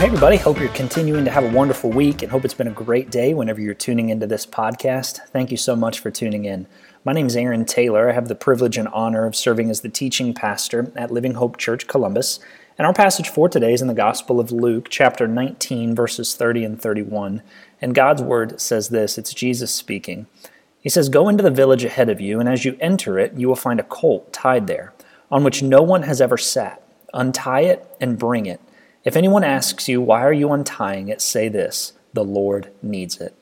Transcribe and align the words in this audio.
Well, 0.00 0.06
hey, 0.06 0.14
everybody. 0.14 0.36
Hope 0.38 0.58
you're 0.58 0.70
continuing 0.70 1.26
to 1.26 1.30
have 1.30 1.44
a 1.44 1.52
wonderful 1.52 1.90
week 1.90 2.22
and 2.22 2.32
hope 2.32 2.46
it's 2.46 2.54
been 2.54 2.66
a 2.66 2.70
great 2.70 3.10
day 3.10 3.34
whenever 3.34 3.60
you're 3.60 3.74
tuning 3.74 4.08
into 4.08 4.26
this 4.26 4.46
podcast. 4.46 5.18
Thank 5.28 5.50
you 5.50 5.58
so 5.58 5.76
much 5.76 6.00
for 6.00 6.10
tuning 6.10 6.46
in. 6.46 6.66
My 7.04 7.12
name 7.12 7.26
is 7.26 7.36
Aaron 7.36 7.66
Taylor. 7.66 8.08
I 8.08 8.14
have 8.14 8.28
the 8.28 8.34
privilege 8.34 8.78
and 8.78 8.88
honor 8.88 9.26
of 9.26 9.36
serving 9.36 9.68
as 9.68 9.82
the 9.82 9.90
teaching 9.90 10.32
pastor 10.32 10.90
at 10.96 11.10
Living 11.10 11.34
Hope 11.34 11.58
Church 11.58 11.86
Columbus. 11.86 12.40
And 12.78 12.86
our 12.86 12.94
passage 12.94 13.28
for 13.28 13.46
today 13.46 13.74
is 13.74 13.82
in 13.82 13.88
the 13.88 13.92
Gospel 13.94 14.40
of 14.40 14.50
Luke, 14.50 14.86
chapter 14.88 15.28
19, 15.28 15.94
verses 15.94 16.34
30 16.34 16.64
and 16.64 16.80
31. 16.80 17.42
And 17.82 17.94
God's 17.94 18.22
word 18.22 18.58
says 18.58 18.88
this 18.88 19.18
it's 19.18 19.34
Jesus 19.34 19.70
speaking. 19.70 20.28
He 20.80 20.88
says, 20.88 21.10
Go 21.10 21.28
into 21.28 21.42
the 21.42 21.50
village 21.50 21.84
ahead 21.84 22.08
of 22.08 22.22
you, 22.22 22.40
and 22.40 22.48
as 22.48 22.64
you 22.64 22.78
enter 22.80 23.18
it, 23.18 23.34
you 23.34 23.48
will 23.48 23.54
find 23.54 23.78
a 23.78 23.82
colt 23.82 24.32
tied 24.32 24.66
there, 24.66 24.94
on 25.30 25.44
which 25.44 25.62
no 25.62 25.82
one 25.82 26.04
has 26.04 26.22
ever 26.22 26.38
sat. 26.38 26.82
Untie 27.12 27.64
it 27.64 27.86
and 28.00 28.18
bring 28.18 28.46
it. 28.46 28.62
If 29.04 29.16
anyone 29.16 29.44
asks 29.44 29.88
you, 29.88 30.00
Why 30.00 30.22
are 30.22 30.32
you 30.32 30.52
untying 30.52 31.08
it? 31.08 31.20
say 31.20 31.48
this 31.48 31.94
The 32.12 32.24
Lord 32.24 32.70
needs 32.82 33.20
it. 33.20 33.34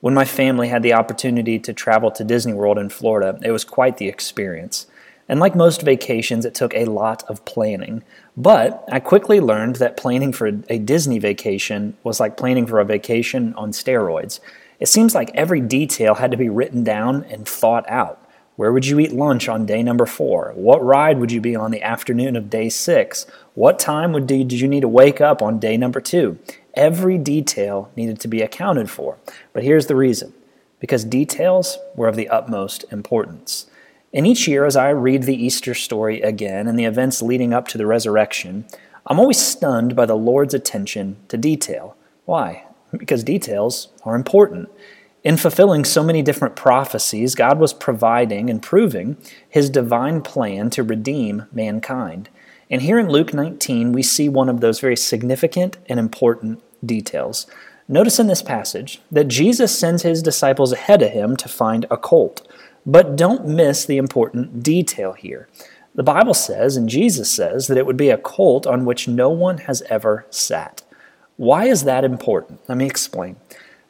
When 0.00 0.14
my 0.14 0.24
family 0.24 0.68
had 0.68 0.82
the 0.82 0.92
opportunity 0.92 1.58
to 1.58 1.72
travel 1.72 2.10
to 2.12 2.24
Disney 2.24 2.52
World 2.52 2.78
in 2.78 2.88
Florida, 2.88 3.38
it 3.42 3.50
was 3.50 3.64
quite 3.64 3.96
the 3.96 4.08
experience. 4.08 4.86
And 5.28 5.40
like 5.40 5.54
most 5.54 5.82
vacations, 5.82 6.44
it 6.44 6.54
took 6.54 6.74
a 6.74 6.84
lot 6.84 7.22
of 7.28 7.44
planning. 7.46 8.02
But 8.36 8.84
I 8.92 9.00
quickly 9.00 9.40
learned 9.40 9.76
that 9.76 9.96
planning 9.96 10.32
for 10.32 10.48
a 10.68 10.78
Disney 10.78 11.18
vacation 11.18 11.96
was 12.02 12.20
like 12.20 12.36
planning 12.36 12.66
for 12.66 12.80
a 12.80 12.84
vacation 12.84 13.54
on 13.54 13.72
steroids. 13.72 14.40
It 14.80 14.88
seems 14.88 15.14
like 15.14 15.30
every 15.34 15.60
detail 15.60 16.16
had 16.16 16.30
to 16.30 16.36
be 16.36 16.50
written 16.50 16.84
down 16.84 17.24
and 17.24 17.48
thought 17.48 17.88
out. 17.88 18.20
Where 18.56 18.72
would 18.72 18.86
you 18.86 19.00
eat 19.00 19.12
lunch 19.12 19.48
on 19.48 19.66
day 19.66 19.82
number 19.82 20.06
four? 20.06 20.52
What 20.54 20.84
ride 20.84 21.18
would 21.18 21.32
you 21.32 21.40
be 21.40 21.56
on 21.56 21.72
the 21.72 21.82
afternoon 21.82 22.36
of 22.36 22.50
day 22.50 22.68
six? 22.68 23.26
What 23.54 23.80
time 23.80 24.12
would 24.12 24.28
did 24.28 24.52
you 24.52 24.68
need 24.68 24.82
to 24.82 24.88
wake 24.88 25.20
up 25.20 25.42
on 25.42 25.58
day 25.58 25.76
number 25.76 26.00
two? 26.00 26.38
Every 26.74 27.18
detail 27.18 27.90
needed 27.96 28.20
to 28.20 28.28
be 28.28 28.42
accounted 28.42 28.90
for. 28.90 29.18
But 29.52 29.64
here's 29.64 29.86
the 29.86 29.96
reason 29.96 30.34
because 30.78 31.04
details 31.04 31.78
were 31.96 32.08
of 32.08 32.16
the 32.16 32.28
utmost 32.28 32.84
importance. 32.92 33.66
And 34.12 34.26
each 34.26 34.46
year, 34.46 34.64
as 34.64 34.76
I 34.76 34.90
read 34.90 35.24
the 35.24 35.34
Easter 35.34 35.74
story 35.74 36.20
again 36.20 36.68
and 36.68 36.78
the 36.78 36.84
events 36.84 37.22
leading 37.22 37.52
up 37.52 37.66
to 37.68 37.78
the 37.78 37.86
resurrection, 37.86 38.66
I'm 39.06 39.18
always 39.18 39.40
stunned 39.40 39.96
by 39.96 40.06
the 40.06 40.14
Lord's 40.14 40.54
attention 40.54 41.16
to 41.28 41.36
detail. 41.36 41.96
Why? 42.24 42.64
Because 42.96 43.24
details 43.24 43.88
are 44.04 44.14
important. 44.14 44.68
In 45.24 45.38
fulfilling 45.38 45.86
so 45.86 46.04
many 46.04 46.20
different 46.20 46.54
prophecies, 46.54 47.34
God 47.34 47.58
was 47.58 47.72
providing 47.72 48.50
and 48.50 48.62
proving 48.62 49.16
his 49.48 49.70
divine 49.70 50.20
plan 50.20 50.68
to 50.70 50.82
redeem 50.82 51.46
mankind. 51.50 52.28
And 52.70 52.82
here 52.82 52.98
in 52.98 53.08
Luke 53.08 53.32
19, 53.32 53.92
we 53.92 54.02
see 54.02 54.28
one 54.28 54.50
of 54.50 54.60
those 54.60 54.80
very 54.80 54.96
significant 54.96 55.78
and 55.88 55.98
important 55.98 56.62
details. 56.84 57.46
Notice 57.88 58.18
in 58.18 58.26
this 58.26 58.42
passage 58.42 59.00
that 59.10 59.28
Jesus 59.28 59.78
sends 59.78 60.02
his 60.02 60.22
disciples 60.22 60.72
ahead 60.72 61.00
of 61.00 61.12
him 61.12 61.36
to 61.36 61.48
find 61.48 61.86
a 61.90 61.96
colt. 61.96 62.46
But 62.84 63.16
don't 63.16 63.46
miss 63.46 63.86
the 63.86 63.96
important 63.96 64.62
detail 64.62 65.14
here. 65.14 65.48
The 65.94 66.02
Bible 66.02 66.34
says, 66.34 66.76
and 66.76 66.86
Jesus 66.86 67.30
says, 67.30 67.66
that 67.68 67.78
it 67.78 67.86
would 67.86 67.96
be 67.96 68.10
a 68.10 68.18
colt 68.18 68.66
on 68.66 68.84
which 68.84 69.08
no 69.08 69.30
one 69.30 69.58
has 69.58 69.80
ever 69.88 70.26
sat. 70.28 70.82
Why 71.36 71.64
is 71.64 71.84
that 71.84 72.04
important? 72.04 72.60
Let 72.68 72.76
me 72.76 72.86
explain. 72.86 73.36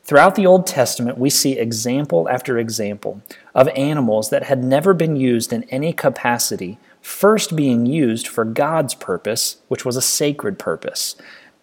Throughout 0.04 0.34
the 0.34 0.44
Old 0.44 0.66
Testament, 0.66 1.16
we 1.16 1.30
see 1.30 1.58
example 1.58 2.28
after 2.28 2.58
example 2.58 3.22
of 3.54 3.68
animals 3.68 4.28
that 4.28 4.44
had 4.44 4.62
never 4.62 4.92
been 4.92 5.16
used 5.16 5.50
in 5.50 5.64
any 5.64 5.94
capacity, 5.94 6.78
first 7.00 7.56
being 7.56 7.86
used 7.86 8.28
for 8.28 8.44
God's 8.44 8.94
purpose, 8.94 9.56
which 9.68 9.86
was 9.86 9.96
a 9.96 10.02
sacred 10.02 10.58
purpose. 10.58 11.16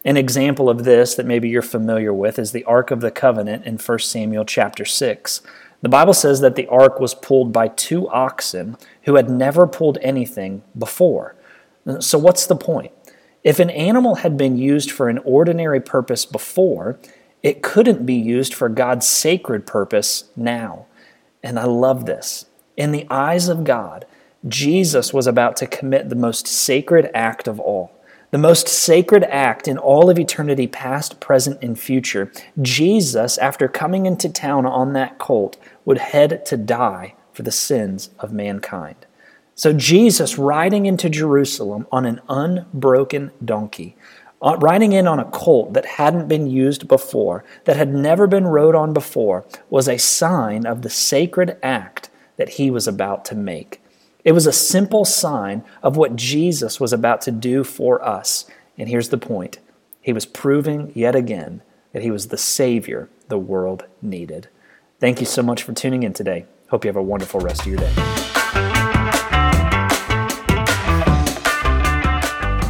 An 0.04 0.18
example 0.18 0.72
of 0.72 0.86
this 0.86 1.14
that 1.14 1.28
maybe 1.28 1.50
you're 1.50 1.62
familiar 1.62 2.12
with 2.12 2.40
is 2.40 2.52
the 2.52 2.64
Ark 2.64 2.90
of 2.90 3.02
the 3.02 3.12
Covenant 3.12 3.68
in 3.68 3.78
1 3.78 4.00
Samuel 4.00 4.46
chapter 4.46 4.86
6. 4.86 5.42
The 5.82 5.90
Bible 5.90 6.14
says 6.14 6.42
that 6.42 6.56
the 6.56 6.68
ark 6.68 7.00
was 7.00 7.14
pulled 7.14 7.54
by 7.54 7.68
two 7.68 8.10
oxen 8.10 8.78
who 9.04 9.16
had 9.16 9.30
never 9.30 9.68
pulled 9.68 10.00
anything 10.02 10.64
before. 10.78 11.36
So, 12.00 12.18
what's 12.18 12.46
the 12.46 12.56
point? 12.56 12.92
If 13.44 13.60
an 13.60 13.72
animal 13.72 14.16
had 14.16 14.38
been 14.38 14.58
used 14.58 14.92
for 14.92 15.10
an 15.10 15.18
ordinary 15.20 15.82
purpose 15.82 16.26
before, 16.26 17.00
it 17.44 17.64
couldn't 17.64 18.06
be 18.06 18.16
used 18.16 18.54
for 18.54 18.70
God's 18.70 19.08
sacred 19.08 19.66
purpose 19.66 20.26
now. 20.36 20.86
And 21.44 21.58
I 21.60 21.66
love 21.66 22.06
this. 22.06 22.46
In 22.78 22.92
the 22.92 23.08
eyes 23.10 23.48
of 23.48 23.64
God, 23.64 24.06
Jesus 24.48 25.14
was 25.14 25.28
about 25.28 25.56
to 25.58 25.68
commit 25.68 26.10
the 26.10 26.16
most 26.16 26.48
sacred 26.48 27.10
act 27.14 27.48
of 27.48 27.60
all. 27.60 27.92
The 28.32 28.38
most 28.38 28.70
sacred 28.70 29.24
act 29.26 29.68
in 29.68 29.78
all 29.78 30.10
of 30.10 30.18
eternity, 30.18 30.66
past, 30.66 31.20
present, 31.20 31.62
and 31.62 31.78
future. 31.78 32.32
Jesus, 32.62 33.38
after 33.38 33.68
coming 33.68 34.06
into 34.06 34.30
town 34.30 34.66
on 34.66 34.94
that 34.94 35.18
colt, 35.18 35.58
would 35.84 35.98
head 35.98 36.46
to 36.46 36.56
die 36.56 37.16
for 37.34 37.44
the 37.44 37.52
sins 37.52 38.10
of 38.20 38.32
mankind. 38.32 39.06
So, 39.54 39.74
Jesus 39.74 40.38
riding 40.38 40.86
into 40.86 41.10
Jerusalem 41.10 41.86
on 41.92 42.06
an 42.06 42.22
unbroken 42.30 43.32
donkey 43.44 43.98
riding 44.42 44.92
in 44.92 45.08
on 45.08 45.20
a 45.20 45.26
colt 45.26 45.74
that 45.74 45.86
hadn't 45.86 46.28
been 46.28 46.48
used 46.48 46.88
before, 46.88 47.44
that 47.66 47.78
had 47.78 47.94
never 47.94 48.28
been 48.28 48.48
rode 48.48 48.76
on 48.76 48.94
before, 48.94 49.46
was 49.70 49.88
a 49.88 49.98
sign 49.98 50.66
of 50.66 50.82
the 50.82 50.90
sacred 50.90 51.58
act 51.62 52.10
that 52.38 52.50
he 52.50 52.72
was 52.72 52.88
about 52.88 53.24
to 53.26 53.36
make. 53.36 53.82
It 54.24 54.34
was 54.34 54.48
a 54.48 54.54
simple 54.54 55.06
sign 55.06 55.64
of 55.82 55.98
what 55.98 56.16
Jesus 56.16 56.80
was 56.80 56.94
about 56.94 57.22
to 57.22 57.32
do 57.32 57.64
for 57.64 58.04
us. 58.04 58.46
And 58.78 58.90
here's 58.90 59.10
the 59.10 59.18
point 59.18 59.60
He 60.02 60.14
was 60.14 60.26
proving 60.26 60.92
yet 60.96 61.16
again 61.16 61.62
that 61.94 62.04
he 62.04 62.12
was 62.12 62.28
the 62.28 62.38
Savior 62.38 63.10
the 63.28 63.38
world 63.38 63.86
needed. 64.02 64.48
Thank 65.00 65.20
you 65.20 65.26
so 65.26 65.42
much 65.42 65.64
for 65.64 65.74
tuning 65.74 66.04
in 66.04 66.14
today. 66.14 66.46
Hope 66.70 66.84
you 66.86 66.90
have 66.90 66.96
a 66.96 67.02
wonderful 67.02 67.40
rest 67.40 67.62
of 67.62 67.68
your 67.68 67.78
day. 67.78 68.41